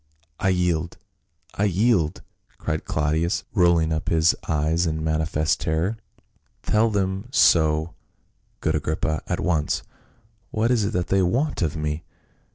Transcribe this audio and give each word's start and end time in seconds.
"I 0.39 0.49
yield! 0.49 0.97
I 1.53 1.65
yield!" 1.65 2.23
cried 2.57 2.85
Claudius, 2.85 3.43
rolling 3.53 3.93
up 3.93 4.09
his 4.09 4.31
214 4.47 4.47
PA 4.47 4.53
UL. 4.53 4.65
eyes 4.71 4.85
in 4.87 5.03
manifest 5.03 5.61
terror." 5.61 5.97
Tell 6.63 6.89
them 6.89 7.27
so, 7.29 7.93
good 8.61 8.73
Agrippa, 8.73 9.21
at 9.27 9.39
once. 9.39 9.83
What 10.49 10.71
is 10.71 10.85
it 10.85 10.93
that 10.93 11.09
they 11.09 11.21
want 11.21 11.61
of 11.61 11.75
me 11.77 12.03